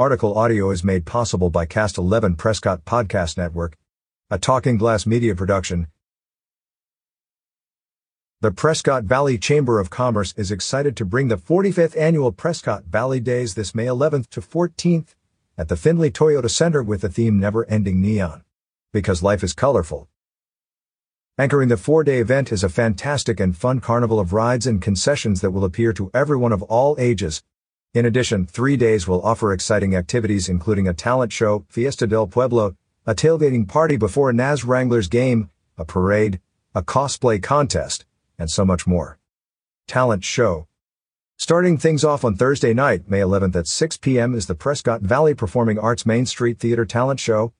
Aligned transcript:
Article 0.00 0.38
audio 0.38 0.70
is 0.70 0.82
made 0.82 1.04
possible 1.04 1.50
by 1.50 1.66
Cast 1.66 1.98
11 1.98 2.36
Prescott 2.36 2.86
Podcast 2.86 3.36
Network, 3.36 3.76
a 4.30 4.38
Talking 4.38 4.78
Glass 4.78 5.04
media 5.04 5.34
production. 5.34 5.88
The 8.40 8.50
Prescott 8.50 9.04
Valley 9.04 9.36
Chamber 9.36 9.78
of 9.78 9.90
Commerce 9.90 10.32
is 10.38 10.50
excited 10.50 10.96
to 10.96 11.04
bring 11.04 11.28
the 11.28 11.36
45th 11.36 11.94
annual 12.00 12.32
Prescott 12.32 12.84
Valley 12.84 13.20
Days 13.20 13.54
this 13.54 13.74
May 13.74 13.84
11th 13.84 14.30
to 14.30 14.40
14th 14.40 15.08
at 15.58 15.68
the 15.68 15.76
Findlay 15.76 16.10
Toyota 16.10 16.48
Center 16.48 16.82
with 16.82 17.02
the 17.02 17.10
theme 17.10 17.38
Never 17.38 17.68
Ending 17.68 18.00
Neon. 18.00 18.42
Because 18.94 19.22
life 19.22 19.42
is 19.42 19.52
colorful. 19.52 20.08
Anchoring 21.36 21.68
the 21.68 21.76
four-day 21.76 22.20
event 22.20 22.52
is 22.52 22.64
a 22.64 22.70
fantastic 22.70 23.38
and 23.38 23.54
fun 23.54 23.80
carnival 23.80 24.18
of 24.18 24.32
rides 24.32 24.66
and 24.66 24.80
concessions 24.80 25.42
that 25.42 25.50
will 25.50 25.62
appeal 25.62 25.92
to 25.92 26.10
everyone 26.14 26.52
of 26.52 26.62
all 26.62 26.96
ages, 26.98 27.42
in 27.92 28.06
addition, 28.06 28.46
three 28.46 28.76
days 28.76 29.08
will 29.08 29.20
offer 29.22 29.52
exciting 29.52 29.96
activities 29.96 30.48
including 30.48 30.86
a 30.86 30.94
talent 30.94 31.32
show, 31.32 31.64
Fiesta 31.68 32.06
del 32.06 32.28
Pueblo, 32.28 32.76
a 33.04 33.14
tailgating 33.14 33.66
party 33.66 33.96
before 33.96 34.30
a 34.30 34.32
Naz 34.32 34.64
Wranglers 34.64 35.08
game, 35.08 35.50
a 35.76 35.84
parade, 35.84 36.40
a 36.72 36.82
cosplay 36.82 37.42
contest, 37.42 38.04
and 38.38 38.48
so 38.48 38.64
much 38.64 38.86
more. 38.86 39.18
Talent 39.88 40.24
Show 40.24 40.68
Starting 41.36 41.78
things 41.78 42.04
off 42.04 42.24
on 42.24 42.36
Thursday 42.36 42.72
night, 42.72 43.08
May 43.08 43.20
11th 43.20 43.56
at 43.56 43.66
6 43.66 43.96
p.m. 43.96 44.34
is 44.34 44.46
the 44.46 44.54
Prescott 44.54 45.00
Valley 45.00 45.34
Performing 45.34 45.78
Arts 45.78 46.06
Main 46.06 46.26
Street 46.26 46.60
Theater 46.60 46.84
Talent 46.84 47.18
Show. 47.18 47.52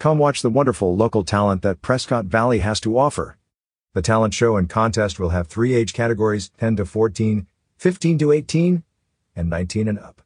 Come 0.00 0.18
watch 0.18 0.42
the 0.42 0.50
wonderful 0.50 0.96
local 0.96 1.22
talent 1.22 1.62
that 1.62 1.80
Prescott 1.80 2.24
Valley 2.24 2.58
has 2.58 2.80
to 2.80 2.98
offer. 2.98 3.36
The 3.92 4.02
talent 4.02 4.34
show 4.34 4.56
and 4.56 4.68
contest 4.68 5.20
will 5.20 5.28
have 5.28 5.46
three 5.46 5.74
age 5.74 5.92
categories 5.92 6.50
10 6.58 6.76
to 6.76 6.84
14, 6.86 7.46
15 7.76 8.18
to 8.18 8.32
18, 8.32 8.82
and 9.36 9.48
19 9.48 9.86
and 9.86 9.98
up. 9.98 10.22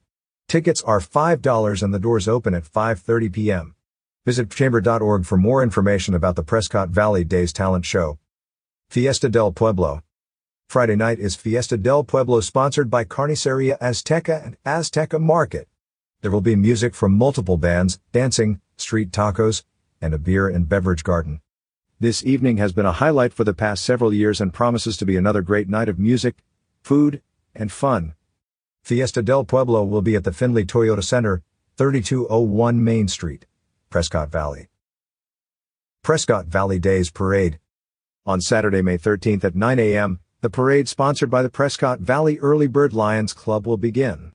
Tickets 0.49 0.81
are 0.83 1.01
$5 1.01 1.83
and 1.83 1.93
the 1.93 1.99
doors 1.99 2.27
open 2.27 2.55
at 2.55 2.65
5.30 2.65 3.33
p.m. 3.33 3.75
Visit 4.25 4.51
chamber.org 4.51 5.25
for 5.25 5.37
more 5.37 5.63
information 5.63 6.15
about 6.15 6.37
the 6.37 6.43
Prescott 6.43 6.89
Valley 6.91 7.25
Days 7.25 7.53
Talent 7.53 7.85
Show. 7.85 8.19
Fiesta 8.89 9.29
del 9.29 9.53
Pueblo. 9.53 10.03
Friday 10.69 10.97
night 10.97 11.19
is 11.19 11.35
Fiesta 11.35 11.77
del 11.77 12.05
Pueblo 12.05 12.41
sponsored 12.41 12.91
by 12.91 13.05
Carniceria 13.05 13.79
Azteca 13.79 14.45
and 14.45 14.57
Azteca 14.65 15.21
Market. 15.21 15.69
There 16.21 16.31
will 16.31 16.41
be 16.41 16.55
music 16.55 16.95
from 16.95 17.13
multiple 17.13 17.57
bands, 17.57 17.99
dancing, 18.13 18.61
street 18.77 19.11
tacos, 19.11 19.65
and 20.01 20.15
a 20.15 20.19
beer 20.19 20.49
and 20.49 20.69
beverage 20.69 21.03
garden. 21.03 21.41
This 21.99 22.25
evening 22.25 22.59
has 22.59 22.73
been 22.73 22.87
a 22.87 22.93
highlight 22.93 23.33
for 23.33 23.45
the 23.45 23.55
past 23.55 23.85
several 23.85 24.13
years 24.13 24.41
and 24.41 24.53
promises 24.53 24.97
to 24.97 25.07
be 25.07 25.17
another 25.17 25.43
great 25.43 25.69
night 25.69 25.89
of 25.89 25.99
music, 25.99 26.37
food, 26.83 27.23
and 27.55 27.71
fun. 27.71 28.15
Fiesta 28.83 29.23
del 29.23 29.45
Pueblo 29.45 29.85
will 29.85 30.03
be 30.03 30.17
at 30.17 30.25
the 30.25 30.33
Findlay 30.33 30.65
Toyota 30.65 31.05
Center, 31.05 31.43
3201 31.77 32.83
Main 32.83 33.09
Street, 33.09 33.47
Prescott 33.89 34.31
Valley. 34.31 34.69
Prescott 36.03 36.47
Valley 36.47 36.79
Days 36.79 37.11
Parade. 37.11 37.59
On 38.27 38.41
Saturday, 38.41 38.83
May 38.83 38.99
13th 38.99 39.45
at 39.45 39.55
9 39.55 39.79
a.m., 39.79 40.21
the 40.41 40.51
parade 40.51 40.89
sponsored 40.89 41.31
by 41.31 41.43
the 41.43 41.51
Prescott 41.51 42.01
Valley 42.01 42.39
Early 42.39 42.67
Bird 42.67 42.93
Lions 42.93 43.33
Club 43.33 43.67
will 43.67 43.77
begin. 43.77 44.33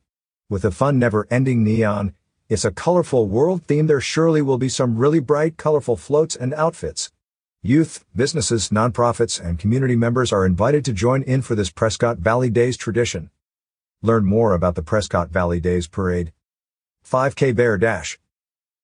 With 0.49 0.63
a 0.63 0.71
fun 0.71 0.99
never-ending 0.99 1.63
neon, 1.63 2.13
it's 2.47 2.63
a 2.63 2.71
colorful 2.71 3.27
world 3.27 3.63
theme 3.63 3.87
there 3.87 3.99
surely 3.99 4.41
will 4.41 4.59
be 4.59 4.69
some 4.69 4.97
really 4.97 5.19
bright 5.19 5.57
colorful 5.57 5.97
floats 5.97 6.35
and 6.35 6.53
outfits. 6.53 7.11
Youth, 7.63 8.05
businesses, 8.15 8.69
nonprofits, 8.69 9.43
and 9.43 9.57
community 9.57 9.95
members 9.95 10.31
are 10.31 10.45
invited 10.45 10.85
to 10.85 10.93
join 10.93 11.23
in 11.23 11.41
for 11.41 11.55
this 11.55 11.71
Prescott 11.71 12.19
Valley 12.19 12.51
Days 12.51 12.77
tradition. 12.77 13.31
Learn 14.05 14.23
more 14.23 14.53
about 14.53 14.75
the 14.75 14.83
Prescott 14.83 15.31
Valley 15.31 15.59
Days 15.59 15.87
Parade. 15.87 16.31
5K 17.09 17.55
Bear 17.55 17.75
Dash. 17.75 18.19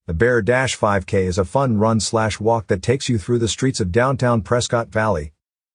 The 0.07 0.15
Bear 0.15 0.41
Dash 0.41 0.75
5K 0.75 1.25
is 1.25 1.37
a 1.37 1.45
fun 1.45 1.77
run 1.77 1.99
slash 1.99 2.39
walk 2.39 2.65
that 2.65 2.81
takes 2.81 3.07
you 3.07 3.19
through 3.19 3.37
the 3.37 3.47
streets 3.47 3.79
of 3.79 3.91
downtown 3.91 4.41
Prescott 4.41 4.89
Valley. 4.89 5.31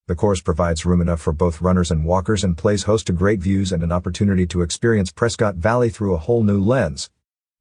The 0.07 0.15
course 0.15 0.41
provides 0.41 0.85
room 0.85 0.99
enough 0.99 1.21
for 1.21 1.31
both 1.31 1.61
runners 1.61 1.91
and 1.91 2.03
walkers 2.03 2.43
and 2.43 2.57
plays 2.57 2.83
host 2.83 3.07
to 3.07 3.13
great 3.13 3.39
views 3.39 3.71
and 3.71 3.83
an 3.83 3.91
opportunity 3.93 4.45
to 4.47 4.63
experience 4.63 5.13
Prescott 5.13 5.55
Valley 5.55 5.89
through 5.89 6.13
a 6.13 6.17
whole 6.17 6.43
new 6.43 6.61
lens. 6.61 7.09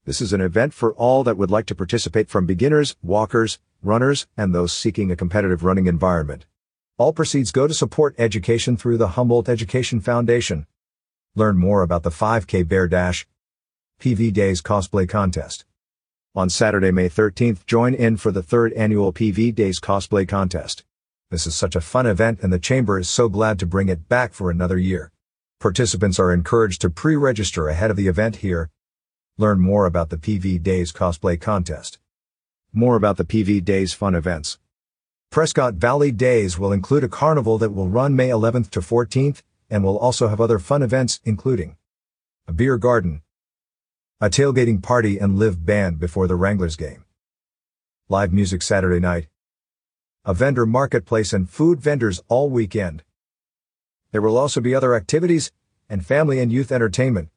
This 0.07 0.21
is 0.21 0.33
an 0.33 0.41
event 0.41 0.75
for 0.75 0.93
all 0.95 1.23
that 1.23 1.37
would 1.37 1.53
like 1.53 1.67
to 1.67 1.77
participate 1.77 2.29
from 2.29 2.47
beginners, 2.47 2.97
walkers, 3.01 3.61
runners, 3.81 4.27
and 4.37 4.53
those 4.53 4.73
seeking 4.73 5.13
a 5.13 5.17
competitive 5.17 5.63
running 5.63 5.87
environment. 5.87 6.47
All 6.99 7.13
proceeds 7.13 7.53
go 7.53 7.69
to 7.69 7.75
support 7.75 8.17
education 8.19 8.77
through 8.77 8.97
the 8.97 9.11
Humboldt 9.11 9.49
Education 9.49 10.01
Foundation. 10.01 10.67
Learn 11.39 11.59
more 11.59 11.83
about 11.83 12.03
the 12.03 12.09
5K 12.09 12.67
Bear 12.67 12.89
Dash 12.89 13.27
PV 14.01 14.33
Days 14.33 14.63
Cosplay 14.63 15.07
Contest. 15.07 15.67
On 16.35 16.49
Saturday, 16.49 16.91
May 16.91 17.11
13th, 17.11 17.67
join 17.67 17.93
in 17.93 18.17
for 18.17 18.33
the 18.33 18.43
third 18.43 18.73
annual 18.73 19.13
PV 19.13 19.55
Days 19.55 19.79
Cosplay 19.79 20.27
Contest. 20.27 20.83
This 21.31 21.47
is 21.47 21.55
such 21.55 21.77
a 21.77 21.83
fun 21.83 22.07
event 22.07 22.41
and 22.41 22.51
the 22.51 22.59
Chamber 22.59 22.99
is 22.99 23.11
so 23.11 23.29
glad 23.29 23.59
to 23.59 23.67
bring 23.67 23.91
it 23.91 24.09
back 24.09 24.33
for 24.33 24.51
another 24.51 24.79
year. 24.79 25.13
Participants 25.61 26.19
are 26.19 26.33
encouraged 26.33 26.81
to 26.81 26.89
pre-register 26.89 27.69
ahead 27.69 27.91
of 27.91 27.99
the 27.99 28.09
event 28.09 28.37
here. 28.37 28.71
Learn 29.37 29.61
more 29.61 29.85
about 29.85 30.09
the 30.09 30.17
PV 30.17 30.63
Days 30.63 30.91
Cosplay 30.91 31.39
Contest. 31.39 31.99
More 32.73 32.97
about 32.97 33.19
the 33.19 33.25
PV 33.25 33.63
Days 33.63 33.93
fun 33.93 34.15
events. 34.15 34.59
Prescott 35.31 35.75
Valley 35.75 36.13
Days 36.13 36.59
will 36.59 36.73
include 36.73 37.05
a 37.05 37.11
carnival 37.11 37.59
that 37.59 37.75
will 37.75 37.89
run 37.89 38.17
May 38.17 38.31
11th 38.31 38.71
to 38.71 38.81
14th 38.81 39.43
and 39.71 39.83
will 39.83 39.99
also 39.99 40.29
have 40.29 40.41
other 40.41 40.59
fun 40.59 40.83
events 40.83 41.21
including 41.25 41.77
a 42.47 42.53
beer 42.53 42.79
garden, 42.79 43.23
a 44.21 44.31
tailgating 44.31 44.83
party 44.83 45.19
and 45.19 45.39
live 45.39 45.67
band 45.67 45.99
before 45.99 46.27
the 46.27 46.37
Wranglers 46.37 46.77
game, 46.77 47.05
live 48.09 48.33
music 48.33 48.63
Saturday 48.63 49.01
night, 49.01 49.29
a 50.25 50.33
vendor 50.33 50.67
marketplace 50.67 51.33
and 51.33 51.51
food 51.51 51.81
vendors 51.81 52.23
all 52.29 52.51
weekend. 52.51 53.03
There 54.13 54.23
will 54.23 54.39
also 54.39 54.61
be 54.61 54.75
other 54.75 54.95
activities 54.95 55.53
and 55.89 56.05
family 56.05 56.41
and 56.41 56.53
youth 56.53 56.73
entertainment. 56.73 57.29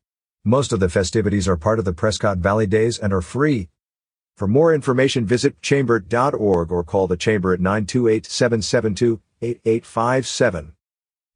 Most 0.44 0.72
of 0.72 0.80
the 0.80 0.90
festivities 0.90 1.48
are 1.48 1.58
part 1.58 1.80
of 1.80 1.86
the 1.86 1.94
Prescott 1.94 2.38
Valley 2.38 2.66
Days 2.66 2.98
and 2.98 3.12
are 3.14 3.22
free. 3.22 3.70
For 4.36 4.48
more 4.48 4.74
information, 4.74 5.26
visit 5.26 5.62
chamber.org 5.62 6.72
or 6.72 6.84
call 6.84 7.08
the 7.08 7.18
chamber 7.18 7.54
at 7.54 7.60
928 7.60 8.26
772 8.26 9.22
8857. 9.42 10.74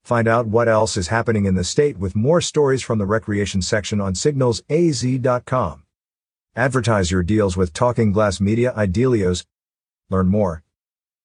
Find 0.03 0.27
out 0.27 0.47
what 0.47 0.67
else 0.67 0.97
is 0.97 1.07
happening 1.07 1.45
in 1.45 1.55
the 1.55 1.63
state 1.63 1.97
with 1.97 2.15
more 2.15 2.41
stories 2.41 2.83
from 2.83 2.99
the 2.99 3.05
recreation 3.05 3.61
section 3.61 4.01
on 4.01 4.13
signalsaz.com. 4.13 5.83
Advertise 6.55 7.09
your 7.09 7.23
deals 7.23 7.55
with 7.55 7.73
Talking 7.73 8.11
Glass 8.11 8.41
Media 8.41 8.73
Idealios. 8.75 9.45
Learn 10.09 10.27
more 10.27 10.63